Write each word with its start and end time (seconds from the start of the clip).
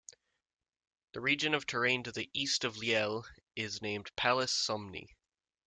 The 1.13 1.21
region 1.21 1.53
of 1.53 1.67
terrain 1.67 2.01
to 2.05 2.11
the 2.11 2.27
east 2.33 2.63
of 2.63 2.75
Lyell 2.75 3.27
is 3.55 3.83
named 3.83 4.09
Palus 4.15 4.51
Somni. 4.51 5.05